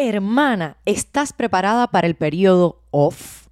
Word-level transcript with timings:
Hermana, 0.00 0.76
¿estás 0.84 1.32
preparada 1.32 1.88
para 1.88 2.06
el 2.06 2.14
periodo 2.14 2.84
off? 2.92 3.48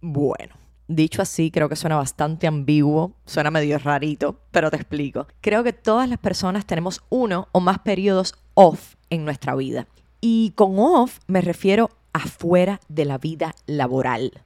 Bueno, 0.00 0.56
dicho 0.88 1.22
así, 1.22 1.52
creo 1.52 1.68
que 1.68 1.76
suena 1.76 1.94
bastante 1.94 2.48
ambiguo, 2.48 3.12
suena 3.26 3.52
medio 3.52 3.78
rarito, 3.78 4.40
pero 4.50 4.72
te 4.72 4.76
explico. 4.76 5.28
Creo 5.40 5.62
que 5.62 5.72
todas 5.72 6.08
las 6.08 6.18
personas 6.18 6.66
tenemos 6.66 7.04
uno 7.10 7.46
o 7.52 7.60
más 7.60 7.78
periodos 7.78 8.34
off 8.54 8.96
en 9.08 9.24
nuestra 9.24 9.54
vida. 9.54 9.86
Y 10.20 10.50
con 10.56 10.80
off 10.80 11.20
me 11.28 11.40
refiero 11.42 11.90
afuera 12.12 12.80
de 12.88 13.04
la 13.04 13.18
vida 13.18 13.54
laboral 13.66 14.42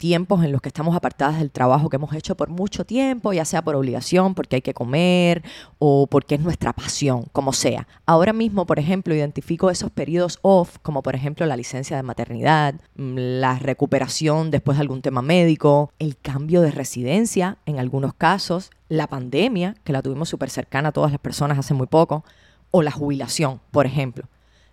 tiempos 0.00 0.42
en 0.42 0.50
los 0.50 0.62
que 0.62 0.70
estamos 0.70 0.96
apartadas 0.96 1.38
del 1.38 1.50
trabajo 1.50 1.90
que 1.90 1.96
hemos 1.96 2.14
hecho 2.14 2.34
por 2.34 2.48
mucho 2.48 2.86
tiempo, 2.86 3.34
ya 3.34 3.44
sea 3.44 3.62
por 3.62 3.76
obligación, 3.76 4.34
porque 4.34 4.56
hay 4.56 4.62
que 4.62 4.72
comer 4.72 5.44
o 5.78 6.06
porque 6.06 6.36
es 6.36 6.40
nuestra 6.40 6.72
pasión, 6.72 7.26
como 7.32 7.52
sea. 7.52 7.86
Ahora 8.06 8.32
mismo, 8.32 8.64
por 8.64 8.78
ejemplo, 8.78 9.14
identifico 9.14 9.70
esos 9.70 9.90
periodos 9.90 10.38
off, 10.40 10.78
como 10.82 11.02
por 11.02 11.14
ejemplo 11.14 11.44
la 11.44 11.56
licencia 11.56 11.98
de 11.98 12.02
maternidad, 12.02 12.76
mm, 12.96 13.14
la 13.40 13.58
recuperación 13.58 14.50
después 14.50 14.78
de 14.78 14.82
algún 14.82 15.02
tema 15.02 15.20
médico, 15.20 15.92
el 15.98 16.16
cambio 16.16 16.62
de 16.62 16.70
residencia 16.70 17.58
en 17.66 17.78
algunos 17.78 18.14
casos, 18.14 18.70
la 18.88 19.06
pandemia, 19.06 19.76
que 19.84 19.92
la 19.92 20.00
tuvimos 20.00 20.30
súper 20.30 20.48
cercana 20.48 20.88
a 20.88 20.92
todas 20.92 21.12
las 21.12 21.20
personas 21.20 21.58
hace 21.58 21.74
muy 21.74 21.86
poco, 21.86 22.24
o 22.70 22.80
la 22.80 22.90
jubilación, 22.90 23.60
por 23.70 23.84
ejemplo. 23.84 24.24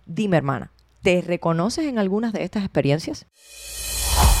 Dime, 0.06 0.38
hermana, 0.38 0.72
¿te 1.02 1.20
reconoces 1.20 1.84
en 1.84 1.98
algunas 1.98 2.32
de 2.32 2.44
estas 2.44 2.64
experiencias? 2.64 3.26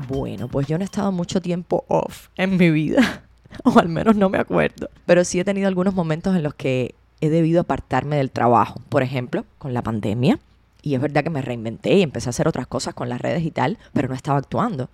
Bueno, 0.08 0.48
pues 0.48 0.66
yo 0.66 0.76
no 0.78 0.82
he 0.82 0.86
estado 0.86 1.12
mucho 1.12 1.41
tiempo 1.41 1.84
off 1.86 2.26
en 2.34 2.56
mi 2.56 2.72
vida. 2.72 3.30
o 3.65 3.79
al 3.79 3.89
menos 3.89 4.17
no 4.17 4.29
me 4.29 4.39
acuerdo. 4.39 4.89
Pero 5.06 5.25
sí 5.25 5.41
he 5.41 5.45
tenido 5.45 5.69
algunos 5.69 5.95
momentos 5.95 6.37
en 6.37 6.43
los 6.43 6.55
que 6.55 6.95
he 7.20 7.29
debido 7.29 7.61
apartarme 7.61 8.17
del 8.17 8.31
trabajo, 8.31 8.81
por 8.89 9.03
ejemplo, 9.03 9.45
con 9.59 9.75
la 9.75 9.83
pandemia. 9.83 10.39
Y 10.83 10.95
es 10.95 11.01
verdad 11.01 11.23
que 11.23 11.31
me 11.31 11.43
reinventé 11.43 11.95
y 11.95 12.03
empecé 12.03 12.28
a 12.28 12.31
hacer 12.31 12.48
otras 12.48 12.67
cosas 12.67 12.95
con 12.95 13.09
las 13.09 13.21
redes 13.21 13.43
y 13.43 13.51
tal, 13.51 13.78
pero 13.93 14.09
no 14.09 14.15
estaba 14.15 14.39
actuando. 14.39 14.89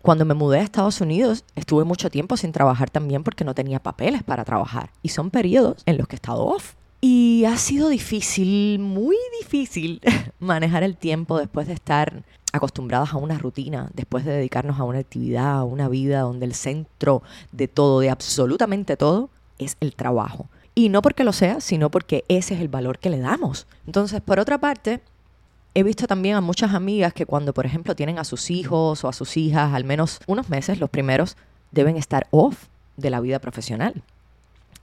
Cuando 0.00 0.24
me 0.24 0.34
mudé 0.34 0.58
a 0.58 0.62
Estados 0.62 1.00
Unidos, 1.00 1.44
estuve 1.56 1.84
mucho 1.84 2.10
tiempo 2.10 2.36
sin 2.36 2.52
trabajar 2.52 2.90
también 2.90 3.24
porque 3.24 3.44
no 3.44 3.54
tenía 3.54 3.80
papeles 3.80 4.22
para 4.22 4.44
trabajar. 4.44 4.90
Y 5.02 5.08
son 5.08 5.30
periodos 5.30 5.82
en 5.86 5.96
los 5.96 6.06
que 6.06 6.16
he 6.16 6.18
estado 6.18 6.44
off. 6.44 6.74
Y 7.06 7.44
ha 7.44 7.58
sido 7.58 7.90
difícil, 7.90 8.78
muy 8.78 9.18
difícil, 9.38 10.00
manejar 10.38 10.82
el 10.84 10.96
tiempo 10.96 11.38
después 11.38 11.66
de 11.66 11.74
estar 11.74 12.22
acostumbradas 12.50 13.12
a 13.12 13.18
una 13.18 13.36
rutina, 13.36 13.90
después 13.92 14.24
de 14.24 14.32
dedicarnos 14.32 14.80
a 14.80 14.84
una 14.84 15.00
actividad, 15.00 15.58
a 15.58 15.64
una 15.64 15.90
vida 15.90 16.20
donde 16.20 16.46
el 16.46 16.54
centro 16.54 17.22
de 17.52 17.68
todo, 17.68 18.00
de 18.00 18.08
absolutamente 18.08 18.96
todo, 18.96 19.28
es 19.58 19.76
el 19.80 19.94
trabajo. 19.94 20.48
Y 20.74 20.88
no 20.88 21.02
porque 21.02 21.24
lo 21.24 21.34
sea, 21.34 21.60
sino 21.60 21.90
porque 21.90 22.24
ese 22.28 22.54
es 22.54 22.62
el 22.62 22.68
valor 22.68 22.98
que 22.98 23.10
le 23.10 23.18
damos. 23.18 23.66
Entonces, 23.86 24.22
por 24.22 24.40
otra 24.40 24.56
parte, 24.56 25.02
he 25.74 25.82
visto 25.82 26.06
también 26.06 26.36
a 26.36 26.40
muchas 26.40 26.72
amigas 26.72 27.12
que 27.12 27.26
cuando, 27.26 27.52
por 27.52 27.66
ejemplo, 27.66 27.94
tienen 27.94 28.18
a 28.18 28.24
sus 28.24 28.50
hijos 28.50 29.04
o 29.04 29.08
a 29.08 29.12
sus 29.12 29.36
hijas, 29.36 29.74
al 29.74 29.84
menos 29.84 30.20
unos 30.26 30.48
meses, 30.48 30.80
los 30.80 30.88
primeros, 30.88 31.36
deben 31.70 31.98
estar 31.98 32.28
off 32.30 32.68
de 32.96 33.10
la 33.10 33.20
vida 33.20 33.40
profesional. 33.40 34.02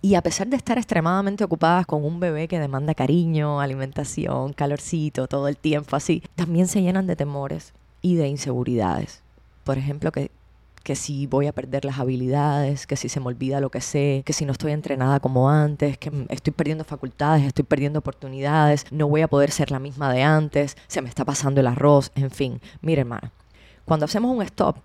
Y 0.04 0.16
a 0.16 0.24
pesar 0.24 0.48
de 0.48 0.58
estar 0.58 0.80
extremadamente 0.80 1.44
ocupadas 1.44 1.86
con 1.86 2.04
un 2.04 2.20
bebé 2.20 2.48
que 2.48 2.60
demanda 2.60 2.96
cariño, 2.96 3.62
alimentación, 3.62 4.54
calorcito, 4.54 5.28
todo 5.28 5.48
el 5.48 5.58
tiempo 5.58 5.96
así, 5.96 6.24
también 6.36 6.68
se 6.68 6.82
llenan 6.82 7.06
de 7.06 7.16
temores 7.16 7.74
y 8.02 8.16
de 8.16 8.28
inseguridades. 8.28 9.22
Por 9.64 9.78
ejemplo, 9.78 10.12
que, 10.12 10.32
que 10.82 10.96
si 10.96 11.28
voy 11.28 11.46
a 11.46 11.52
perder 11.52 11.86
las 11.86 12.00
habilidades, 12.00 12.88
que 12.88 12.96
si 12.96 13.10
se 13.10 13.20
me 13.20 13.28
olvida 13.28 13.62
lo 13.62 13.70
que 13.70 13.80
sé, 13.80 14.24
que 14.26 14.34
si 14.34 14.44
no 14.44 14.54
estoy 14.54 14.72
entrenada 14.72 15.20
como 15.20 15.52
antes, 15.52 16.00
que 16.00 16.12
estoy 16.30 16.52
perdiendo 16.52 16.84
facultades, 16.84 17.44
estoy 17.44 17.66
perdiendo 17.66 18.00
oportunidades, 18.00 18.88
no 18.90 19.08
voy 19.08 19.22
a 19.22 19.28
poder 19.28 19.52
ser 19.52 19.70
la 19.70 19.78
misma 19.78 20.12
de 20.12 20.24
antes, 20.24 20.78
se 20.88 21.04
me 21.04 21.10
está 21.10 21.26
pasando 21.26 21.62
el 21.62 21.68
arroz, 21.68 22.12
en 22.16 22.32
fin. 22.32 22.60
Mire, 22.82 23.02
hermana, 23.02 23.32
cuando 23.86 24.06
hacemos 24.06 24.36
un 24.36 24.42
stop, 24.42 24.78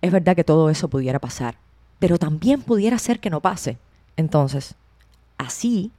es 0.00 0.10
verdad 0.10 0.34
que 0.34 0.44
todo 0.44 0.70
eso 0.70 0.88
pudiera 0.88 1.18
pasar, 1.18 1.58
pero 1.98 2.18
también 2.18 2.62
pudiera 2.62 2.98
ser 2.98 3.20
que 3.20 3.28
no 3.28 3.40
pase. 3.42 3.76
Entonces, 4.16 4.74
así 5.38 5.90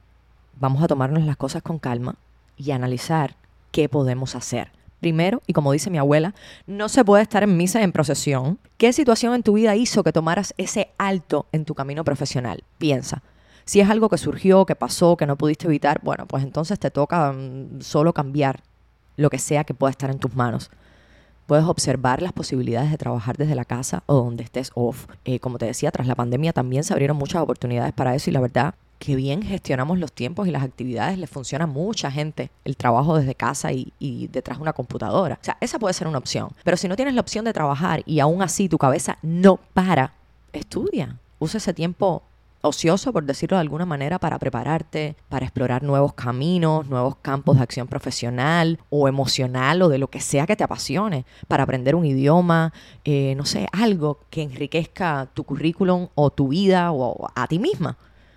vamos 0.58 0.82
a 0.82 0.86
tomarnos 0.86 1.24
las 1.24 1.36
cosas 1.36 1.62
con 1.62 1.78
calma 1.78 2.16
y 2.56 2.70
analizar 2.70 3.36
qué 3.72 3.88
podemos 3.88 4.34
hacer. 4.34 4.70
Primero, 5.00 5.42
y 5.46 5.52
como 5.52 5.72
dice 5.72 5.90
mi 5.90 5.98
abuela, 5.98 6.34
no 6.66 6.88
se 6.88 7.04
puede 7.04 7.22
estar 7.22 7.42
en 7.42 7.56
misa 7.56 7.82
en 7.82 7.92
procesión. 7.92 8.58
¿Qué 8.78 8.92
situación 8.92 9.34
en 9.34 9.42
tu 9.42 9.54
vida 9.54 9.76
hizo 9.76 10.02
que 10.02 10.12
tomaras 10.12 10.54
ese 10.56 10.92
alto 10.96 11.46
en 11.52 11.64
tu 11.64 11.74
camino 11.74 12.04
profesional? 12.04 12.64
Piensa. 12.78 13.22
Si 13.66 13.80
es 13.80 13.90
algo 13.90 14.08
que 14.08 14.18
surgió, 14.18 14.64
que 14.64 14.76
pasó, 14.76 15.16
que 15.16 15.26
no 15.26 15.36
pudiste 15.36 15.66
evitar, 15.66 16.00
bueno, 16.02 16.26
pues 16.26 16.42
entonces 16.42 16.78
te 16.78 16.90
toca 16.90 17.32
mm, 17.32 17.80
solo 17.80 18.12
cambiar 18.12 18.62
lo 19.16 19.30
que 19.30 19.38
sea 19.38 19.64
que 19.64 19.74
pueda 19.74 19.90
estar 19.90 20.10
en 20.10 20.18
tus 20.18 20.34
manos. 20.34 20.70
Puedes 21.46 21.64
observar 21.66 22.22
las 22.22 22.32
posibilidades 22.32 22.90
de 22.90 22.98
trabajar 22.98 23.36
desde 23.36 23.54
la 23.54 23.64
casa 23.64 24.02
o 24.06 24.14
donde 24.14 24.44
estés 24.44 24.70
off. 24.74 25.06
Eh, 25.24 25.40
como 25.40 25.58
te 25.58 25.66
decía, 25.66 25.90
tras 25.90 26.06
la 26.06 26.14
pandemia 26.14 26.52
también 26.52 26.84
se 26.84 26.92
abrieron 26.92 27.16
muchas 27.16 27.42
oportunidades 27.42 27.92
para 27.92 28.14
eso 28.14 28.30
y 28.30 28.32
la 28.32 28.40
verdad 28.40 28.74
que 28.98 29.16
bien 29.16 29.42
gestionamos 29.42 29.98
los 29.98 30.12
tiempos 30.12 30.48
y 30.48 30.50
las 30.50 30.62
actividades, 30.62 31.18
le 31.18 31.26
funciona 31.26 31.64
a 31.64 31.66
mucha 31.66 32.10
gente 32.10 32.50
el 32.64 32.76
trabajo 32.76 33.18
desde 33.18 33.34
casa 33.34 33.70
y, 33.72 33.92
y, 33.98 34.28
detrás 34.28 34.58
de 34.58 34.62
una 34.62 34.72
computadora. 34.72 35.38
O 35.42 35.44
sea, 35.44 35.58
esa 35.60 35.78
puede 35.78 35.92
ser 35.92 36.06
una 36.06 36.16
opción. 36.16 36.50
Pero 36.64 36.78
si 36.78 36.88
no 36.88 36.96
tienes 36.96 37.14
la 37.14 37.20
opción 37.20 37.44
de 37.44 37.52
trabajar 37.52 38.02
y 38.06 38.20
aún 38.20 38.40
así 38.40 38.68
tu 38.68 38.78
cabeza 38.78 39.18
no 39.20 39.58
para, 39.74 40.14
estudia. 40.54 41.18
Usa 41.38 41.58
ese 41.58 41.74
tiempo 41.74 42.22
ocioso, 42.64 43.12
por 43.12 43.24
decirlo 43.24 43.56
de 43.56 43.62
alguna 43.62 43.86
manera, 43.86 44.18
para 44.18 44.38
prepararte, 44.38 45.16
para 45.28 45.44
explorar 45.44 45.82
nuevos 45.82 46.14
caminos, 46.14 46.88
nuevos 46.88 47.16
campos 47.16 47.56
de 47.56 47.62
acción 47.62 47.86
profesional 47.86 48.78
o 48.90 49.06
emocional 49.08 49.82
o 49.82 49.88
de 49.88 49.98
lo 49.98 50.08
que 50.08 50.20
sea 50.20 50.46
que 50.46 50.56
te 50.56 50.64
apasione, 50.64 51.26
para 51.48 51.62
aprender 51.62 51.94
un 51.94 52.04
idioma, 52.04 52.72
eh, 53.04 53.34
no 53.36 53.44
sé, 53.44 53.68
algo 53.72 54.20
que 54.30 54.42
enriquezca 54.42 55.28
tu 55.34 55.44
currículum 55.44 56.08
o 56.14 56.30
tu 56.30 56.48
vida 56.48 56.92
o 56.92 57.28
a 57.34 57.46
ti 57.46 57.58
misma. 57.58 57.96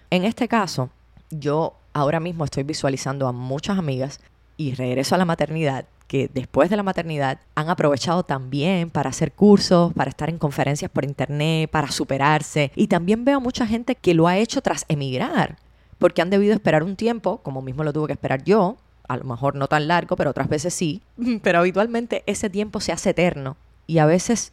En 0.09 0.23
este 0.23 0.47
caso, 0.47 0.89
yo 1.31 1.73
ahora 1.93 2.19
mismo 2.19 2.45
estoy 2.45 2.63
visualizando 2.63 3.27
a 3.27 3.31
muchas 3.31 3.77
amigas 3.77 4.19
y 4.57 4.73
regreso 4.73 5.15
a 5.15 5.17
la 5.17 5.25
maternidad 5.25 5.85
que 6.07 6.29
después 6.33 6.69
de 6.69 6.77
la 6.77 6.83
maternidad 6.83 7.39
han 7.55 7.69
aprovechado 7.69 8.23
también 8.23 8.89
para 8.89 9.09
hacer 9.09 9.33
cursos, 9.33 9.93
para 9.93 10.09
estar 10.09 10.29
en 10.29 10.37
conferencias 10.37 10.89
por 10.89 11.03
internet, 11.03 11.69
para 11.69 11.91
superarse. 11.91 12.71
Y 12.75 12.87
también 12.87 13.25
veo 13.25 13.41
mucha 13.41 13.67
gente 13.67 13.95
que 13.95 14.13
lo 14.13 14.27
ha 14.27 14.37
hecho 14.37 14.61
tras 14.61 14.85
emigrar, 14.87 15.57
porque 15.97 16.21
han 16.21 16.29
debido 16.29 16.53
esperar 16.53 16.83
un 16.83 16.95
tiempo, 16.95 17.39
como 17.39 17.61
mismo 17.61 17.83
lo 17.83 17.93
tuve 17.93 18.07
que 18.07 18.13
esperar 18.13 18.43
yo, 18.43 18.77
a 19.07 19.17
lo 19.17 19.23
mejor 19.23 19.55
no 19.55 19.67
tan 19.67 19.87
largo, 19.87 20.15
pero 20.15 20.31
otras 20.31 20.49
veces 20.49 20.73
sí, 20.73 21.01
pero 21.43 21.59
habitualmente 21.59 22.23
ese 22.25 22.49
tiempo 22.49 22.79
se 22.79 22.91
hace 22.91 23.11
eterno. 23.11 23.57
Y 23.85 23.99
a 23.99 24.05
veces 24.05 24.51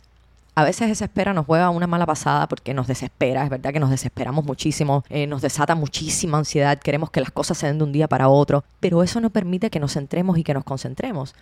a 0.55 0.65
veces 0.65 0.91
esa 0.91 1.07
espera 1.07 1.35
nos 1.35 1.47
juega 1.47 1.71
una 1.71 1.87
mala 1.87 2.07
pasada 2.07 2.49
porque 2.49 2.75
nos 2.75 2.87
desespera, 2.87 3.45
es 3.45 3.51
verdad 3.51 3.73
que 3.73 3.81
nos 3.81 3.91
desesperamos 3.91 4.45
muchísimo, 4.45 5.05
eh, 5.09 5.27
nos 5.27 5.43
desata 5.43 5.75
muchísima 5.75 6.39
ansiedad, 6.39 6.79
queremos 6.79 7.11
que 7.11 7.21
las 7.21 7.31
cosas 7.31 7.59
se 7.59 7.67
den 7.67 7.79
de 7.79 7.85
un 7.85 7.93
día 7.93 8.09
para 8.09 8.29
otro, 8.29 8.65
pero 8.81 9.03
eso 9.03 9.21
no 9.21 9.31
permite 9.31 9.71
que 9.71 9.81
nos 9.81 9.95
centremos 9.95 10.39
y 10.39 10.45
que 10.45 10.55
nos 10.55 10.65
concentremos. 10.65 11.35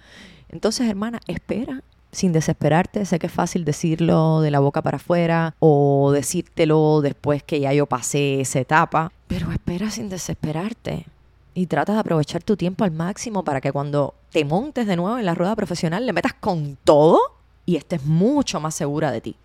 Entonces, 0.49 0.89
hermana, 0.89 1.21
espera 1.27 1.83
sin 2.13 2.33
desesperarte. 2.33 3.05
Sé 3.07 3.19
que 3.19 3.27
es 3.27 3.33
fácil 3.33 3.65
decirlo 3.65 4.41
de 4.43 4.51
la 4.51 4.61
boca 4.61 4.83
para 4.83 4.97
afuera 4.97 5.55
o 5.59 6.13
decírtelo 6.13 7.01
después 7.01 7.43
que 7.43 7.61
ya 7.61 7.73
yo 7.73 7.87
pasé 7.87 8.41
esa 8.41 8.61
etapa, 8.61 9.13
pero 9.27 9.51
espera 9.51 9.91
sin 9.91 10.09
desesperarte. 10.09 11.07
Y 11.55 11.67
trata 11.67 11.95
de 11.95 12.01
aprovechar 12.01 12.43
tu 12.43 12.57
tiempo 12.57 12.85
al 12.85 12.93
máximo 12.93 13.45
para 13.45 13.61
que 13.61 13.73
cuando 13.73 14.15
te 14.31 14.45
montes 14.45 14.87
de 14.87 14.97
nuevo 14.97 15.19
en 15.19 15.27
la 15.27 15.35
rueda 15.35 15.57
profesional 15.57 16.07
le 16.07 16.13
metas 16.13 16.33
con 16.35 16.79
todo 16.85 17.42
y 17.67 17.77
estés 17.77 18.05
mucho 18.05 18.61
más 18.61 18.75
segura 18.75 19.11
de 19.11 19.21
ti. 19.21 19.37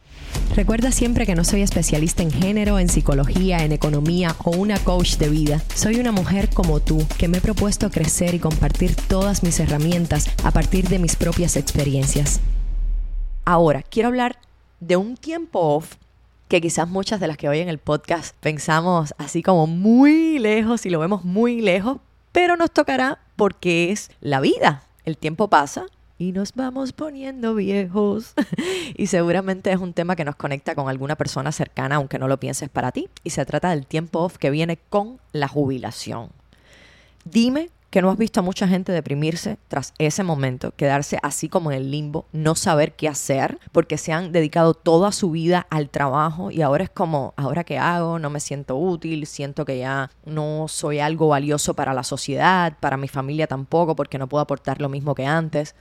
Recuerda 0.55 0.91
siempre 0.91 1.25
que 1.25 1.35
no 1.35 1.43
soy 1.43 1.61
especialista 1.61 2.23
en 2.23 2.31
género, 2.31 2.79
en 2.79 2.89
psicología, 2.89 3.63
en 3.63 3.71
economía 3.71 4.35
o 4.43 4.51
una 4.51 4.79
coach 4.79 5.17
de 5.17 5.29
vida. 5.29 5.61
Soy 5.75 5.99
una 5.99 6.11
mujer 6.11 6.49
como 6.49 6.79
tú 6.79 7.05
que 7.17 7.27
me 7.27 7.37
he 7.37 7.41
propuesto 7.41 7.91
crecer 7.91 8.33
y 8.33 8.39
compartir 8.39 8.95
todas 8.95 9.43
mis 9.43 9.59
herramientas 9.59 10.29
a 10.43 10.51
partir 10.51 10.89
de 10.89 10.99
mis 10.99 11.15
propias 11.15 11.55
experiencias. 11.57 12.39
Ahora, 13.45 13.83
quiero 13.83 14.09
hablar 14.09 14.39
de 14.79 14.97
un 14.97 15.15
tiempo 15.15 15.59
off 15.59 15.95
que 16.47 16.61
quizás 16.61 16.87
muchas 16.87 17.19
de 17.19 17.27
las 17.27 17.37
que 17.37 17.49
oyen 17.49 17.69
el 17.69 17.77
podcast 17.77 18.35
pensamos 18.39 19.13
así 19.17 19.43
como 19.43 19.67
muy 19.67 20.39
lejos 20.39 20.85
y 20.85 20.89
lo 20.89 20.99
vemos 20.99 21.23
muy 21.25 21.61
lejos, 21.61 21.97
pero 22.31 22.55
nos 22.55 22.71
tocará 22.71 23.19
porque 23.35 23.91
es 23.91 24.09
la 24.21 24.39
vida. 24.39 24.83
El 25.03 25.17
tiempo 25.17 25.49
pasa 25.49 25.85
y 26.17 26.31
nos 26.31 26.53
vamos 26.53 26.93
poniendo 26.93 27.55
viejos. 27.55 28.33
y 28.95 29.07
seguramente 29.07 29.71
es 29.71 29.79
un 29.79 29.93
tema 29.93 30.15
que 30.15 30.25
nos 30.25 30.35
conecta 30.35 30.75
con 30.75 30.89
alguna 30.89 31.15
persona 31.15 31.51
cercana, 31.51 31.95
aunque 31.95 32.19
no 32.19 32.27
lo 32.27 32.39
pienses 32.39 32.69
para 32.69 32.91
ti. 32.91 33.09
Y 33.23 33.31
se 33.31 33.45
trata 33.45 33.69
del 33.69 33.85
tiempo 33.85 34.19
off 34.19 34.37
que 34.37 34.49
viene 34.49 34.77
con 34.89 35.19
la 35.31 35.47
jubilación. 35.47 36.29
Dime 37.25 37.69
que 37.89 38.01
no 38.01 38.11
has 38.11 38.17
visto 38.17 38.41
a 38.41 38.43
mucha 38.43 38.67
gente 38.67 38.91
deprimirse 38.91 39.57
tras 39.69 39.93
ese 39.97 40.21
momento, 40.23 40.71
quedarse 40.75 41.19
así 41.23 41.47
como 41.47 41.71
en 41.71 41.77
el 41.77 41.91
limbo, 41.91 42.25
no 42.33 42.55
saber 42.55 42.93
qué 42.93 43.07
hacer, 43.07 43.59
porque 43.71 43.97
se 43.97 44.11
han 44.11 44.33
dedicado 44.33 44.73
toda 44.73 45.11
su 45.13 45.31
vida 45.31 45.65
al 45.69 45.89
trabajo 45.89 46.51
y 46.51 46.61
ahora 46.61 46.83
es 46.83 46.89
como, 46.89 47.33
¿ahora 47.37 47.63
qué 47.63 47.77
hago? 47.77 48.19
No 48.19 48.29
me 48.29 48.41
siento 48.41 48.75
útil, 48.75 49.25
siento 49.25 49.63
que 49.63 49.79
ya 49.79 50.11
no 50.25 50.67
soy 50.67 50.99
algo 50.99 51.29
valioso 51.29 51.75
para 51.75 51.93
la 51.93 52.03
sociedad, 52.03 52.77
para 52.79 52.97
mi 52.97 53.07
familia 53.07 53.47
tampoco, 53.47 53.95
porque 53.95 54.17
no 54.17 54.27
puedo 54.27 54.41
aportar 54.41 54.81
lo 54.81 54.89
mismo 54.89 55.15
que 55.15 55.25
antes. 55.25 55.73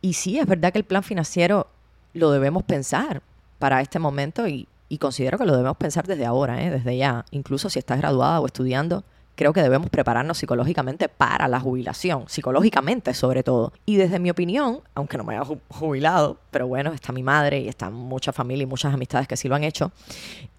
Y 0.00 0.14
sí, 0.14 0.38
es 0.38 0.46
verdad 0.46 0.72
que 0.72 0.78
el 0.78 0.84
plan 0.84 1.02
financiero 1.02 1.66
lo 2.12 2.30
debemos 2.30 2.64
pensar 2.64 3.22
para 3.58 3.80
este 3.80 3.98
momento 3.98 4.46
y, 4.48 4.68
considero 4.98 5.38
que 5.38 5.44
lo 5.44 5.52
debemos 5.52 5.76
pensar 5.76 6.06
desde 6.06 6.24
ahora, 6.24 6.62
¿eh? 6.62 6.70
desde 6.70 6.96
ya. 6.96 7.24
Incluso 7.30 7.68
si 7.68 7.78
estás 7.78 7.98
graduada 7.98 8.40
o 8.40 8.46
estudiando, 8.46 9.04
creo 9.34 9.52
que 9.52 9.62
debemos 9.62 9.90
prepararnos 9.90 10.38
psicológicamente 10.38 11.08
para 11.08 11.46
la 11.48 11.60
jubilación, 11.60 12.24
psicológicamente 12.28 13.12
sobre 13.12 13.42
todo. 13.42 13.72
Y 13.84 13.96
desde 13.96 14.18
mi 14.18 14.30
opinión, 14.30 14.80
aunque 14.94 15.18
no 15.18 15.24
me 15.24 15.36
haya 15.36 15.46
jubilado, 15.68 16.38
pero 16.50 16.66
bueno, 16.66 16.92
está 16.92 17.12
mi 17.12 17.22
madre 17.22 17.60
y 17.60 17.68
está 17.68 17.90
mucha 17.90 18.32
familia 18.32 18.62
y 18.62 18.66
muchas 18.66 18.94
amistades 18.94 19.28
que 19.28 19.36
sí 19.36 19.48
lo 19.48 19.54
han 19.54 19.64
hecho, 19.64 19.92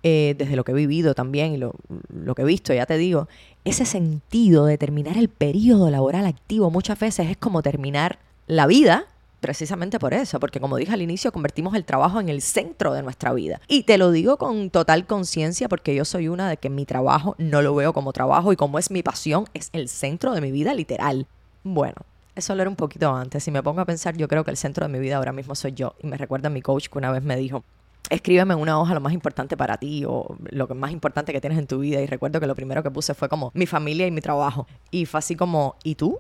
eh, 0.04 0.36
desde 0.38 0.56
lo 0.56 0.64
que 0.64 0.72
he 0.72 0.76
vivido 0.76 1.16
también 1.16 1.54
y 1.54 1.58
lo, 1.58 1.74
lo 2.14 2.36
que 2.36 2.44
he 2.44 2.46
visto, 2.46 2.74
ya 2.74 2.86
te 2.86 2.98
digo, 2.98 3.28
ese 3.66 3.86
sentido 3.86 4.66
de 4.66 4.78
terminar 4.78 5.18
el 5.18 5.30
periodo 5.30 5.90
laboral 5.90 6.26
activo 6.26 6.70
muchas 6.70 7.00
veces 7.00 7.30
es 7.30 7.38
como 7.38 7.62
terminar 7.62 8.20
la 8.46 8.68
vida 8.68 9.08
precisamente 9.40 10.00
por 10.00 10.14
eso, 10.14 10.40
porque 10.40 10.60
como 10.60 10.78
dije 10.78 10.94
al 10.94 11.02
inicio, 11.02 11.32
convertimos 11.32 11.76
el 11.76 11.86
trabajo 11.86 12.20
en 12.20 12.30
el 12.30 12.42
centro 12.42 12.94
de 12.94 13.04
nuestra 13.04 13.34
vida. 13.34 13.62
Y 13.68 13.84
te 13.84 13.98
lo 13.98 14.12
digo 14.12 14.38
con 14.38 14.70
total 14.70 15.06
conciencia 15.06 15.70
porque 15.70 15.96
yo 15.96 16.06
soy 16.06 16.28
una 16.28 16.50
de 16.50 16.58
que 16.58 16.70
mi 16.70 16.86
trabajo 16.86 17.36
no 17.38 17.62
lo 17.62 17.76
veo 17.76 17.94
como 17.94 18.14
trabajo 18.14 18.52
y 18.52 18.56
como 18.56 18.80
es 18.80 18.92
mi 18.92 19.04
pasión, 19.04 19.46
es 19.54 19.70
el 19.74 19.90
centro 19.90 20.34
de 20.34 20.42
mi 20.42 20.52
vida 20.52 20.74
literal. 20.74 21.28
Bueno, 21.64 21.96
eso 22.36 22.54
lo 22.56 22.62
era 22.62 22.70
un 22.70 22.76
poquito 22.76 23.14
antes. 23.14 23.44
Si 23.44 23.52
me 23.52 23.64
pongo 23.64 23.82
a 23.82 23.86
pensar, 23.86 24.16
yo 24.16 24.28
creo 24.28 24.44
que 24.44 24.52
el 24.52 24.58
centro 24.58 24.86
de 24.86 24.94
mi 24.94 25.00
vida 25.00 25.18
ahora 25.18 25.32
mismo 25.32 25.56
soy 25.56 25.74
yo. 25.74 25.96
Y 26.02 26.08
me 26.08 26.18
recuerda 26.18 26.48
a 26.48 26.52
mi 26.52 26.62
coach 26.62 26.88
que 26.88 26.98
una 26.98 27.12
vez 27.12 27.24
me 27.24 27.36
dijo, 27.36 27.64
escríbeme 28.10 28.54
en 28.54 28.60
una 28.60 28.80
hoja 28.80 28.94
lo 28.94 29.02
más 29.02 29.14
importante 29.14 29.58
para 29.58 29.78
ti 29.78 30.06
o 30.08 30.38
lo 30.52 30.68
más 30.68 30.92
importante 30.92 31.34
que 31.34 31.42
tienes 31.42 31.58
en 31.58 31.68
tu 31.68 31.80
vida. 31.80 32.00
Y 32.02 32.06
recuerdo 32.06 32.40
que 32.40 32.48
lo 32.48 32.56
primero 32.56 32.84
que 32.84 32.92
puse 32.92 33.14
fue 33.14 33.28
como 33.28 33.52
mi 33.54 33.66
familia 33.66 34.06
y 34.08 34.12
mi 34.12 34.22
trabajo. 34.22 34.68
Y 34.92 35.06
fue 35.06 35.18
así 35.18 35.36
como, 35.36 35.76
¿y 35.84 35.96
tú? 35.96 36.20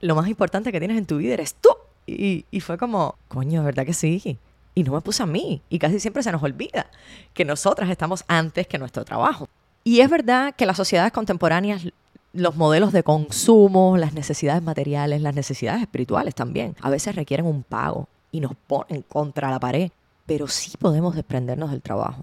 Lo 0.00 0.14
más 0.14 0.28
importante 0.28 0.72
que 0.72 0.78
tienes 0.78 0.98
en 0.98 1.06
tu 1.06 1.18
vida 1.18 1.34
eres 1.34 1.54
tú. 1.54 1.70
Y, 2.06 2.44
fue 2.60 2.76
como, 2.76 3.16
coño, 3.28 3.62
¿verdad 3.64 3.86
que 3.86 3.94
sí? 3.94 4.38
Y 4.74 4.82
no 4.82 4.92
me 4.92 5.00
puse 5.00 5.22
a 5.22 5.26
mí. 5.26 5.62
Y 5.68 5.78
casi 5.78 6.00
siempre 6.00 6.22
se 6.22 6.32
nos 6.32 6.42
olvida 6.42 6.86
que 7.32 7.44
nosotras 7.44 7.88
estamos 7.90 8.24
antes 8.28 8.66
que 8.66 8.78
nuestro 8.78 9.04
trabajo. 9.04 9.48
Y 9.84 10.00
es 10.00 10.10
verdad 10.10 10.54
que 10.54 10.66
las 10.66 10.76
sociedades 10.76 11.12
contemporáneas, 11.12 11.86
los 12.32 12.56
modelos 12.56 12.92
de 12.92 13.02
consumo, 13.02 13.96
las 13.96 14.14
necesidades 14.14 14.62
materiales, 14.62 15.22
las 15.22 15.34
necesidades 15.34 15.82
espirituales 15.82 16.34
también, 16.34 16.74
a 16.80 16.90
veces 16.90 17.14
requieren 17.14 17.46
un 17.46 17.62
pago 17.62 18.08
y 18.32 18.40
nos 18.40 18.52
ponen 18.66 19.02
contra 19.02 19.50
la 19.50 19.60
pared. 19.60 19.90
Pero 20.26 20.48
sí 20.48 20.72
podemos 20.78 21.14
desprendernos 21.14 21.70
del 21.70 21.82
trabajo. 21.82 22.22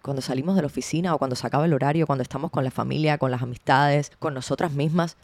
Cuando 0.00 0.22
salimos 0.22 0.56
de 0.56 0.62
la 0.62 0.66
oficina 0.66 1.14
o 1.14 1.18
cuando 1.18 1.36
se 1.36 1.46
acaba 1.46 1.64
el 1.66 1.74
horario, 1.74 2.06
cuando 2.06 2.22
estamos 2.22 2.50
con 2.50 2.64
la 2.64 2.70
familia, 2.70 3.18
con 3.18 3.30
las 3.30 3.42
amistades, 3.42 4.10
con 4.18 4.34
nosotras 4.34 4.72
mismas, 4.72 5.16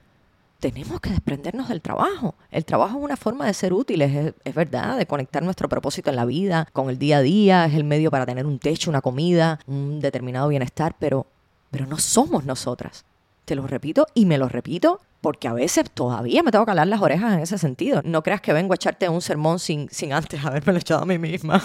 tenemos 0.61 1.01
que 1.01 1.11
desprendernos 1.11 1.69
del 1.69 1.81
trabajo. 1.81 2.35
El 2.51 2.65
trabajo 2.65 2.99
es 2.99 3.05
una 3.05 3.17
forma 3.17 3.47
de 3.47 3.55
ser 3.55 3.73
útiles, 3.73 4.35
es, 4.45 4.55
verdad, 4.55 4.99
de 4.99 5.07
conectar 5.07 5.43
nuestro 5.43 5.69
propósito 5.69 6.11
en 6.11 6.17
la 6.17 6.25
vida, 6.25 6.69
con 6.73 6.91
el 6.91 6.99
día 6.99 7.19
a 7.19 7.23
día, 7.23 7.67
es 7.67 7.75
el 7.75 7.85
medio 7.85 8.11
para 8.11 8.27
tener 8.27 8.45
un 8.45 8.59
techo, 8.59 8.91
una 8.91 9.01
comida, 9.01 9.61
un 9.67 10.01
determinado 10.01 10.49
bienestar, 10.49 10.97
pero, 10.99 11.27
pero 11.71 11.87
no 11.87 11.99
somos 11.99 12.45
nosotras. 12.45 13.05
Te 13.45 13.55
lo 13.55 13.67
repito 13.67 14.07
y 14.15 14.27
me 14.27 14.37
lo 14.37 14.49
repito 14.49 15.01
porque 15.21 15.49
a 15.49 15.53
veces 15.53 15.91
todavía 15.93 16.43
me 16.43 16.51
tengo 16.51 16.65
que 16.65 16.71
calar 16.71 16.89
las 16.89 17.01
orejas 17.01 17.35
en 17.35 17.41
ese 17.41 17.59
sentido. 17.59 18.03
No 18.05 18.23
creas 18.23 18.41
que 18.41 18.53
vengo 18.53 18.73
a 18.73 18.77
echarte 18.77 19.09
un 19.09 19.23
sermón 19.23 19.59
sin, 19.59 19.89
sin 19.91 20.13
antes 20.13 20.45
haberme 20.45 20.77
echado 20.77 21.03
a 21.03 21.07
mí 21.07 21.19
misma. 21.19 21.63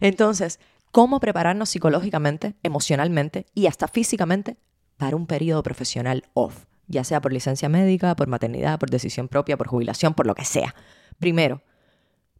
Entonces, 0.00 0.60
¿cómo 0.92 1.18
prepararnos 1.18 1.68
psicológicamente, 1.68 2.54
emocionalmente 2.62 3.46
y 3.54 3.66
hasta 3.66 3.88
físicamente 3.88 4.56
para 4.98 5.16
un 5.16 5.26
periodo 5.26 5.62
profesional 5.62 6.24
off? 6.34 6.64
Ya 6.86 7.04
sea 7.04 7.20
por 7.20 7.32
licencia 7.32 7.68
médica, 7.68 8.14
por 8.16 8.28
maternidad, 8.28 8.78
por 8.78 8.90
decisión 8.90 9.28
propia, 9.28 9.56
por 9.56 9.68
jubilación, 9.68 10.14
por 10.14 10.26
lo 10.26 10.34
que 10.34 10.44
sea. 10.44 10.74
Primero, 11.18 11.62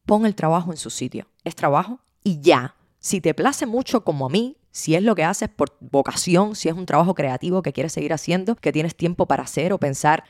pon 0.07 0.27
el 0.27 0.35
trabajo 0.35 0.71
en 0.71 0.77
su 0.77 0.91
sitio. 0.91 1.27
Es 1.45 1.55
trabajo 1.55 2.01
y 2.23 2.41
ya. 2.41 2.75
Si 2.99 3.21
te 3.21 3.35
place 3.35 3.67
mucho 3.67 4.05
como 4.05 4.27
a 4.27 4.31
mí, 4.31 4.57
si 4.71 4.95
es 4.95 5.03
lo 5.03 5.15
que 5.15 5.25
haces 5.25 5.49
por 5.49 5.77
vocación, 5.81 6.57
si 6.57 6.69
es 6.69 6.75
un 6.75 6.87
trabajo 6.87 7.15
creativo 7.15 7.63
que 7.63 7.73
quieres 7.73 7.93
seguir 7.93 8.13
haciendo, 8.13 8.57
que 8.57 8.73
tienes 8.73 8.97
tiempo 8.97 9.27
para 9.27 9.45
hacer 9.45 9.73
o 9.73 9.79
pensar, 9.79 10.25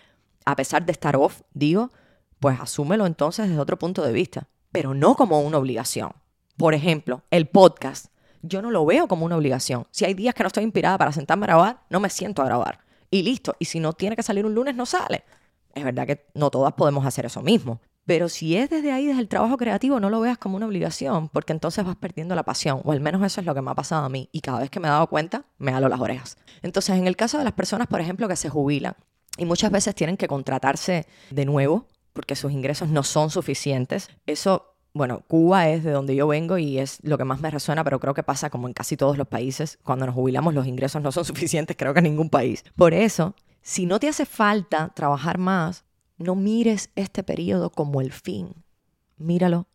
a 0.44 0.56
pesar 0.56 0.84
de 0.84 0.93
estar 0.93 1.16
off, 1.16 1.43
digo, 1.52 1.90
pues 2.40 2.61
asúmelo 2.61 3.06
entonces 3.06 3.49
desde 3.49 3.61
otro 3.61 3.78
punto 3.78 4.02
de 4.02 4.12
vista, 4.12 4.49
pero 4.70 4.93
no 4.93 5.14
como 5.14 5.40
una 5.40 5.58
obligación. 5.58 6.12
Por 6.56 6.75
ejemplo, 6.75 7.22
el 7.31 7.46
podcast. 7.46 8.06
Yo 8.43 8.61
no 8.61 8.70
lo 8.70 8.84
veo 8.84 9.08
como 9.08 9.25
una 9.25 9.37
obligación. 9.37 9.87
Si 9.90 10.05
hay 10.05 10.12
días 10.12 10.34
que 10.34 10.43
no 10.43 10.49
estoy 10.49 10.64
inspirada 10.64 10.99
para 10.99 11.12
sentarme 11.12 11.44
a 11.44 11.46
grabar, 11.46 11.81
no 11.88 11.99
me 11.99 12.11
siento 12.11 12.43
a 12.43 12.44
grabar 12.44 12.83
y 13.14 13.22
listo. 13.22 13.55
Y 13.58 13.66
si 13.66 13.78
no 13.78 13.93
tiene 13.93 14.16
que 14.16 14.22
salir 14.22 14.44
un 14.44 14.55
lunes, 14.55 14.75
no 14.75 14.87
sale. 14.87 15.25
Es 15.72 15.84
verdad 15.84 16.06
que 16.06 16.26
no 16.34 16.50
todas 16.50 16.72
podemos 16.75 17.06
hacer 17.06 17.26
eso 17.26 17.43
mismo. 17.43 17.81
Pero 18.06 18.28
si 18.28 18.56
es 18.56 18.69
desde 18.69 18.93
ahí, 18.93 19.06
desde 19.06 19.20
el 19.20 19.28
trabajo 19.28 19.56
creativo, 19.56 20.00
no 20.00 20.11
lo 20.11 20.20
veas 20.20 20.37
como 20.37 20.56
una 20.56 20.66
obligación, 20.66 21.28
porque 21.28 21.52
entonces 21.52 21.84
vas 21.84 21.96
perdiendo 21.96 22.34
la 22.34 22.43
pasión, 22.43 22.81
o 22.84 22.93
al 22.93 23.00
menos 23.00 23.22
eso 23.25 23.40
es 23.40 23.46
lo 23.46 23.55
que 23.55 23.62
me 23.62 23.70
ha 23.70 23.75
pasado 23.75 24.05
a 24.05 24.08
mí, 24.08 24.28
y 24.31 24.40
cada 24.40 24.58
vez 24.58 24.69
que 24.69 24.78
me 24.78 24.88
he 24.88 24.90
dado 24.90 25.06
cuenta, 25.06 25.46
me 25.58 25.72
halo 25.72 25.88
las 25.88 26.00
orejas. 26.00 26.37
Entonces, 26.62 26.96
en 26.96 27.06
el 27.06 27.16
caso 27.16 27.38
de 27.38 27.44
las 27.44 27.55
personas, 27.55 27.87
por 27.87 28.00
ejemplo, 28.00 28.28
que 28.28 28.37
se 28.37 28.50
jubilan 28.50 28.94
y 29.38 29.46
muchas 29.46 29.70
veces 29.70 29.94
tienen 29.94 30.16
que 30.16 30.28
contratarse 30.28 31.06
de 31.31 31.44
nuevo, 31.46 31.87
porque 32.12 32.37
sus 32.37 32.52
ingresos 32.52 32.88
no 32.88 33.04
son 33.04 33.30
suficientes, 33.30 34.11
eso 34.26 34.74
bueno, 34.94 35.24
Cuba 35.26 35.68
es 35.68 35.82
de 35.82 35.90
donde 35.90 36.14
yo 36.14 36.28
vengo 36.28 36.56
y 36.56 36.78
es 36.78 37.00
lo 37.02 37.18
que 37.18 37.24
más 37.24 37.40
me 37.40 37.50
resuena, 37.50 37.82
pero 37.82 37.98
creo 37.98 38.14
que 38.14 38.22
pasa 38.22 38.48
como 38.48 38.68
en 38.68 38.74
casi 38.74 38.96
todos 38.96 39.18
los 39.18 39.26
países. 39.26 39.78
Cuando 39.82 40.06
nos 40.06 40.14
jubilamos 40.14 40.54
los 40.54 40.68
ingresos 40.68 41.02
no 41.02 41.10
son 41.10 41.24
suficientes, 41.24 41.76
creo 41.76 41.92
que 41.92 41.98
en 41.98 42.04
ningún 42.04 42.30
país. 42.30 42.64
Por 42.76 42.94
eso, 42.94 43.34
si 43.60 43.86
no 43.86 43.98
te 43.98 44.08
hace 44.08 44.24
falta 44.24 44.92
trabajar 44.94 45.38
más, 45.38 45.84
no 46.16 46.36
mires 46.36 46.90
este 46.94 47.24
periodo 47.24 47.70
como 47.70 48.00
el 48.00 48.12
fin. 48.12 48.54
Míralo, 49.16 49.66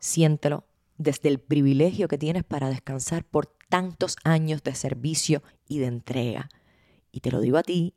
siéntelo 0.00 0.64
desde 0.98 1.28
el 1.28 1.38
privilegio 1.38 2.08
que 2.08 2.18
tienes 2.18 2.42
para 2.42 2.68
descansar 2.68 3.24
por 3.24 3.46
tantos 3.68 4.16
años 4.24 4.64
de 4.64 4.74
servicio 4.74 5.42
y 5.68 5.78
de 5.78 5.86
entrega. 5.86 6.48
Y 7.12 7.20
te 7.20 7.30
lo 7.30 7.40
digo 7.40 7.58
a 7.58 7.62
ti 7.62 7.94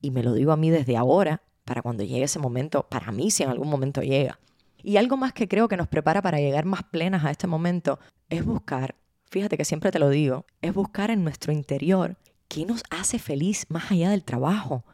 y 0.00 0.10
me 0.10 0.24
lo 0.24 0.32
digo 0.32 0.50
a 0.50 0.56
mí 0.56 0.70
desde 0.70 0.96
ahora, 0.96 1.42
para 1.64 1.80
cuando 1.80 2.02
llegue 2.02 2.24
ese 2.24 2.40
momento, 2.40 2.88
para 2.88 3.12
mí 3.12 3.30
si 3.30 3.44
en 3.44 3.50
algún 3.50 3.68
momento 3.68 4.02
llega. 4.02 4.40
Y 4.82 4.96
algo 4.96 5.16
más 5.16 5.32
que 5.32 5.48
creo 5.48 5.68
que 5.68 5.76
nos 5.76 5.88
prepara 5.88 6.22
para 6.22 6.38
llegar 6.38 6.64
más 6.64 6.82
plenas 6.82 7.24
a 7.24 7.30
este 7.30 7.46
momento 7.46 7.98
es 8.28 8.44
buscar, 8.44 8.96
fíjate 9.30 9.56
que 9.56 9.64
siempre 9.64 9.90
te 9.90 9.98
lo 9.98 10.08
digo, 10.08 10.46
es 10.60 10.74
buscar 10.74 11.10
en 11.10 11.24
nuestro 11.24 11.52
interior 11.52 12.16
qué 12.48 12.66
nos 12.66 12.82
hace 12.90 13.18
feliz 13.18 13.66
más 13.68 13.90
allá 13.90 14.10
del 14.10 14.24
trabajo, 14.24 14.84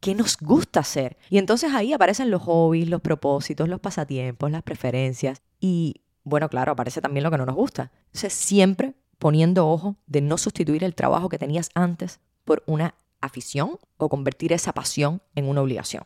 qué 0.00 0.14
nos 0.14 0.36
gusta 0.38 0.80
hacer. 0.80 1.16
Y 1.30 1.38
entonces 1.38 1.72
ahí 1.74 1.92
aparecen 1.92 2.30
los 2.30 2.42
hobbies, 2.42 2.88
los 2.88 3.00
propósitos, 3.00 3.68
los 3.68 3.80
pasatiempos, 3.80 4.50
las 4.50 4.62
preferencias 4.62 5.42
y, 5.60 6.02
bueno, 6.24 6.48
claro, 6.48 6.72
aparece 6.72 7.00
también 7.00 7.24
lo 7.24 7.30
que 7.30 7.38
no 7.38 7.46
nos 7.46 7.56
gusta. 7.56 7.90
Entonces 8.06 8.32
siempre 8.32 8.94
poniendo 9.18 9.68
ojo 9.68 9.96
de 10.06 10.20
no 10.20 10.38
sustituir 10.38 10.82
el 10.82 10.94
trabajo 10.94 11.28
que 11.28 11.38
tenías 11.38 11.70
antes 11.74 12.18
por 12.44 12.62
una 12.66 12.94
afición 13.20 13.78
o 13.96 14.08
convertir 14.08 14.52
esa 14.52 14.72
pasión 14.72 15.22
en 15.34 15.48
una 15.48 15.62
obligación. 15.62 16.04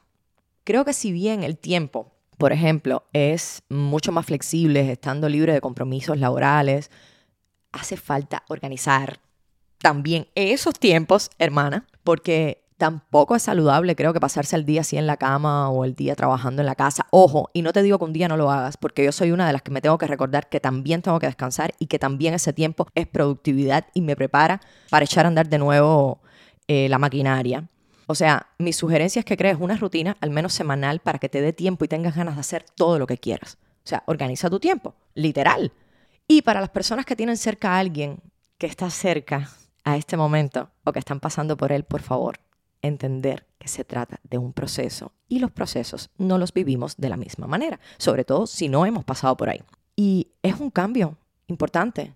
Creo 0.65 0.85
que 0.85 0.93
si 0.93 1.13
bien 1.13 1.43
el 1.43 1.57
tiempo 1.57 2.16
por 2.39 2.53
ejemplo, 2.53 3.05
es 3.13 3.63
mucho 3.69 4.13
más 4.13 4.27
flexible, 4.27 4.93
estando 4.93 5.29
libre 5.29 5.53
de 5.53 5.61
compromisos 5.61 6.19
laborales. 6.19 6.91
Hace 7.73 7.97
falta 7.97 8.43
organizar 8.49 9.21
también 9.79 10.29
esos 10.35 10.79
tiempos, 10.79 11.31
hermana, 11.39 11.87
porque 12.05 12.67
Tampoco 12.77 13.35
es 13.35 13.43
saludable, 13.43 13.97
creo 13.97 14.13
que 14.13 14.21
pasarse 14.21 14.55
el 14.55 14.67
día 14.67 14.83
así 14.83 14.99
en 14.99 15.07
la 15.07 15.17
cama 15.17 15.71
o 15.71 15.87
el 15.87 15.95
día 15.95 16.15
trabajando 16.15 16.61
en 16.61 16.67
la 16.67 16.75
casa. 16.75 17.07
Ojo, 17.11 17.49
y 17.55 17.63
no 17.63 17.73
te 17.73 17.83
digo 17.83 17.99
que 17.99 18.05
un 18.05 18.13
día 18.13 18.29
no 18.29 18.37
lo 18.37 18.51
hagas, 18.51 18.77
porque 18.77 19.03
yo 19.03 19.13
soy 19.13 19.33
una 19.33 19.47
de 19.47 19.55
las 19.55 19.63
que 19.63 19.71
me 19.71 19.81
tengo 19.81 19.97
que 19.97 20.07
recordar 20.07 20.51
que 20.51 20.61
también 20.61 21.01
tengo 21.01 21.19
que 21.19 21.27
descansar 21.27 21.73
y 21.79 21.87
que 21.87 21.99
también 21.99 22.35
ese 22.35 22.53
tiempo 22.53 22.87
es 22.95 23.07
productividad 23.07 23.87
y 23.95 24.03
me 24.03 24.15
prepara 24.15 24.61
para 24.91 25.07
echar 25.07 25.25
a 25.25 25.29
andar 25.29 25.49
de 25.49 25.57
nuevo 25.57 26.21
eh, 26.69 26.91
la 26.91 26.99
maquinaria. 26.99 27.67
O 28.07 28.15
sea, 28.15 28.49
mi 28.59 28.73
sugerencia 28.73 29.21
es 29.21 29.25
que 29.25 29.37
crees 29.37 29.59
una 29.61 29.77
rutina, 29.77 30.17
al 30.21 30.31
menos 30.31 30.53
semanal, 30.53 31.01
para 31.01 31.19
que 31.19 31.29
te 31.29 31.41
dé 31.41 31.53
tiempo 31.53 31.85
y 31.85 31.89
tengas 31.89 32.15
ganas 32.15 32.37
de 32.37 32.41
hacer 32.41 32.65
todo 32.77 32.99
lo 32.99 33.07
que 33.07 33.19
quieras. 33.19 33.59
O 33.85 33.89
sea, 33.89 34.03
organiza 34.07 34.49
tu 34.49 34.61
tiempo, 34.61 34.95
literal. 35.15 35.73
Y 36.29 36.43
para 36.43 36.61
las 36.61 36.71
personas 36.71 37.05
que 37.05 37.17
tienen 37.17 37.37
cerca 37.37 37.73
a 37.73 37.79
alguien 37.79 38.21
que 38.59 38.67
está 38.67 38.91
cerca 38.91 39.51
a 39.85 39.97
este 39.97 40.17
momento 40.17 40.71
o 40.85 40.93
que 40.93 40.99
están 40.99 41.21
pasando 41.21 41.57
por 41.57 41.73
él, 41.73 41.85
por 41.85 42.03
favor, 42.03 42.41
entender 42.83 43.47
que 43.59 43.69
se 43.69 43.85
trata 43.85 44.21
de 44.25 44.39
un 44.39 44.53
proceso 44.53 45.13
y 45.29 45.39
los 45.39 45.51
procesos 45.51 46.11
no 46.19 46.39
los 46.39 46.53
vivimos 46.53 46.97
de 46.97 47.09
la 47.09 47.17
misma 47.17 47.47
manera, 47.47 47.81
sobre 47.99 48.25
todo 48.25 48.47
si 48.47 48.69
no 48.69 48.87
hemos 48.87 49.05
pasado 49.05 49.37
por 49.37 49.49
ahí. 49.49 49.63
Y 49.95 50.29
es 50.43 50.59
un 50.61 50.71
cambio 50.71 51.17
importante 51.47 52.15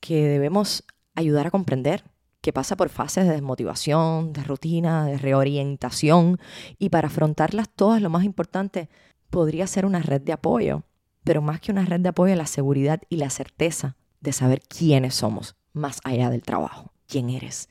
que 0.00 0.26
debemos 0.26 0.84
ayudar 1.14 1.46
a 1.46 1.50
comprender, 1.50 2.04
que 2.42 2.52
pasa 2.52 2.76
por 2.76 2.90
fases 2.90 3.24
de 3.24 3.32
desmotivación, 3.32 4.32
de 4.32 4.42
rutina, 4.42 5.06
de 5.06 5.16
reorientación, 5.16 6.38
y 6.78 6.90
para 6.90 7.06
afrontarlas 7.06 7.70
todas 7.70 8.02
lo 8.02 8.10
más 8.10 8.24
importante 8.24 8.90
podría 9.30 9.66
ser 9.66 9.86
una 9.86 10.00
red 10.00 10.20
de 10.20 10.32
apoyo, 10.32 10.82
pero 11.24 11.40
más 11.40 11.60
que 11.60 11.72
una 11.72 11.86
red 11.86 12.00
de 12.00 12.10
apoyo, 12.10 12.34
la 12.34 12.46
seguridad 12.46 13.00
y 13.08 13.16
la 13.16 13.30
certeza 13.30 13.96
de 14.20 14.32
saber 14.32 14.60
quiénes 14.60 15.14
somos, 15.14 15.56
más 15.72 16.00
allá 16.04 16.30
del 16.30 16.42
trabajo. 16.42 16.92
¿Quién 17.06 17.30
eres? 17.30 17.68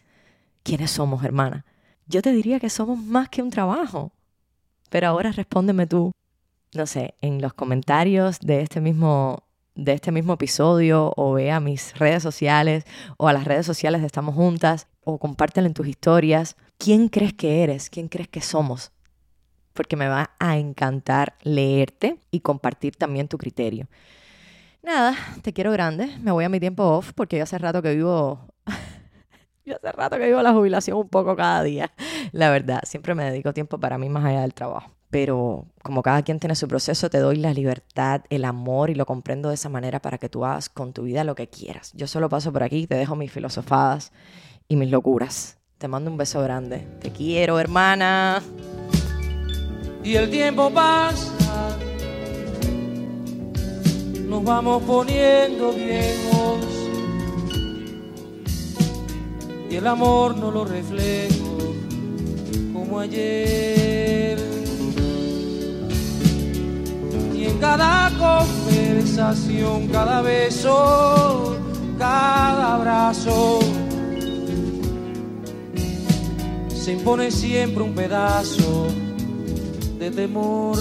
¿Quiénes 0.63 0.92
somos, 0.92 1.24
hermana? 1.24 1.66
Yo 2.08 2.22
te 2.22 2.32
diría 2.32 2.60
que 2.60 2.70
somos 2.70 2.98
más 2.98 3.30
que 3.30 3.42
un 3.42 3.50
trabajo. 3.50 4.12
Pero 4.90 5.08
ahora 5.08 5.32
respóndeme 5.32 5.88
tú, 5.88 6.12
no 6.74 6.86
sé, 6.86 7.16
en 7.22 7.42
los 7.42 7.54
comentarios 7.54 8.40
de 8.40 8.62
este 8.62 8.82
mismo 8.82 9.44
de 9.75 9.94
este 9.94 10.12
mismo 10.12 10.34
episodio 10.34 11.13
o 11.16 11.34
ve 11.34 11.51
a 11.51 11.60
mis 11.60 11.98
redes 11.98 12.24
sociales 12.24 12.86
o 13.18 13.28
a 13.28 13.34
las 13.34 13.46
redes 13.46 13.66
sociales 13.66 14.01
de 14.01 14.08
Estamos 14.08 14.36
Juntas 14.36 14.88
o 15.04 15.18
compártelo 15.18 15.68
en 15.68 15.74
tus 15.74 15.88
historias. 15.88 16.56
¿Quién 16.78 17.10
crees 17.10 17.34
que 17.34 17.63
eres? 17.63 17.90
¿Quién 17.90 18.08
crees 18.08 18.28
que 18.28 18.42
somos? 18.42 18.92
Porque 19.74 19.96
me 19.96 20.08
va 20.08 20.32
a 20.40 20.58
encantar 20.58 21.36
leerte 21.44 22.18
y 22.30 22.42
compartir 22.42 22.96
también 22.96 23.28
tu 23.28 23.38
criterio. 23.38 23.88
Nada, 24.84 25.16
te 25.42 25.54
quiero 25.54 25.72
grande. 25.72 26.18
Me 26.22 26.32
voy 26.32 26.44
a 26.44 26.50
mi 26.50 26.60
tiempo 26.60 26.84
off 26.84 27.13
porque 27.13 27.38
yo 27.38 27.44
hace 27.44 27.58
rato 27.58 27.82
que 27.82 27.96
vivo 27.96 28.50
yo 29.65 29.75
hace 29.75 29.91
rato 29.91 30.18
que 30.18 30.25
vivo 30.25 30.41
la 30.41 30.53
jubilación 30.53 30.98
un 30.98 31.10
poco 31.10 31.36
cada 31.36 31.63
día. 31.63 31.91
La 32.32 32.50
verdad, 32.50 32.82
siempre 32.84 33.15
me 33.15 33.24
dedico 33.24 33.53
tiempo 33.53 33.80
para 33.80 33.98
mí 33.98 34.10
más 34.10 34.25
allá 34.25 34.41
del 34.41 34.53
trabajo. 34.53 34.91
Pero 35.10 35.65
como 35.84 36.01
cada 36.01 36.22
quien 36.24 36.39
tiene 36.39 36.56
su 36.56 36.68
proceso, 36.68 37.10
te 37.10 37.20
doy 37.20 37.36
la 37.36 37.53
libertad, 37.53 38.22
el 38.30 38.46
amor 38.46 38.89
y 38.89 38.96
lo 38.96 39.06
comprendo 39.06 39.50
de 39.50 39.56
esa 39.56 39.68
manera 39.70 40.01
para 40.01 40.18
que 40.18 40.30
tú 40.30 40.46
hagas 40.46 40.70
con 40.70 40.94
tu 40.94 41.03
vida 41.03 41.24
lo 41.24 41.36
que 41.36 41.48
quieras. 41.48 41.91
Yo 41.94 42.08
solo 42.08 42.30
paso 42.30 42.53
por 42.53 42.63
aquí, 42.63 42.88
te 42.88 42.96
dejo 42.96 43.15
mis 43.15 43.32
filosofadas 43.32 44.13
y 44.68 44.77
mis 44.77 44.89
locuras. 44.89 45.58
Te 45.77 45.88
mando 45.88 46.10
un 46.10 46.18
beso 46.18 46.41
grande. 46.41 46.88
Te 47.01 47.12
quiero, 47.12 47.60
hermana. 47.60 48.41
Y 50.03 50.15
el 50.15 50.30
tiempo 50.32 50.72
pasa, 50.72 51.77
nos 54.27 54.44
vamos 54.44 54.82
poniendo 54.84 55.74
viejos 55.74 56.81
y 59.72 59.78
el 59.78 59.88
amor 59.88 60.36
no 60.36 60.51
lo 60.51 60.66
reflejo 60.66 61.74
como 62.74 63.00
ayer. 63.00 64.38
Y 67.34 67.46
en 67.46 67.58
cada 67.58 68.12
conversación, 68.20 69.88
cada 69.88 70.22
beso, 70.22 71.56
cada 71.98 72.75
abrazo, 72.75 73.60
se 76.75 76.92
impone 76.92 77.32
siempre 77.32 77.82
un 77.82 77.96
pedazo 77.96 78.88
de 79.98 80.12
temor. 80.12 80.78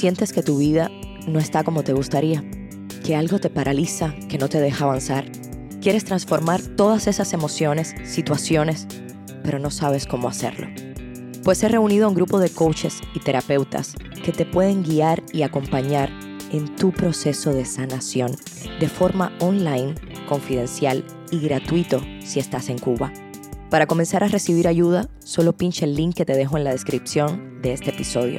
Sientes 0.00 0.32
que 0.32 0.42
tu 0.42 0.56
vida 0.56 0.90
no 1.28 1.38
está 1.38 1.62
como 1.62 1.84
te 1.84 1.92
gustaría, 1.92 2.42
que 3.04 3.16
algo 3.16 3.38
te 3.38 3.50
paraliza, 3.50 4.14
que 4.30 4.38
no 4.38 4.48
te 4.48 4.58
deja 4.58 4.86
avanzar. 4.86 5.30
Quieres 5.82 6.06
transformar 6.06 6.62
todas 6.62 7.06
esas 7.06 7.34
emociones, 7.34 7.94
situaciones, 8.04 8.86
pero 9.44 9.58
no 9.58 9.70
sabes 9.70 10.06
cómo 10.06 10.28
hacerlo. 10.28 10.68
Pues 11.44 11.62
he 11.62 11.68
reunido 11.68 12.06
a 12.06 12.08
un 12.08 12.14
grupo 12.14 12.38
de 12.38 12.48
coaches 12.48 13.02
y 13.14 13.20
terapeutas 13.20 13.94
que 14.24 14.32
te 14.32 14.46
pueden 14.46 14.84
guiar 14.84 15.22
y 15.34 15.42
acompañar 15.42 16.08
en 16.50 16.74
tu 16.76 16.92
proceso 16.92 17.52
de 17.52 17.66
sanación 17.66 18.34
de 18.80 18.88
forma 18.88 19.36
online, 19.38 19.96
confidencial 20.26 21.04
y 21.30 21.40
gratuito 21.40 22.00
si 22.24 22.40
estás 22.40 22.70
en 22.70 22.78
Cuba. 22.78 23.12
Para 23.68 23.86
comenzar 23.86 24.24
a 24.24 24.28
recibir 24.28 24.66
ayuda, 24.66 25.10
solo 25.22 25.54
pinche 25.54 25.84
el 25.84 25.94
link 25.94 26.16
que 26.16 26.24
te 26.24 26.38
dejo 26.38 26.56
en 26.56 26.64
la 26.64 26.72
descripción 26.72 27.60
de 27.60 27.74
este 27.74 27.90
episodio 27.90 28.38